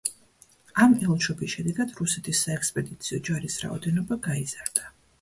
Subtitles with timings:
[0.85, 4.95] ამ ელჩობის შედეგად რუსეთის საექსპედიციო ჯარის რაოდენობა გაიზარდა.